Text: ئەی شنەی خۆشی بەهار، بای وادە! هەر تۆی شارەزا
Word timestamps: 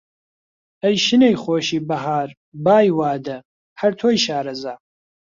ئەی 0.83 0.95
شنەی 1.05 1.39
خۆشی 1.43 1.79
بەهار، 1.89 2.29
بای 2.63 2.89
وادە! 2.97 3.37
هەر 3.79 3.91
تۆی 3.99 4.17
شارەزا 4.25 4.73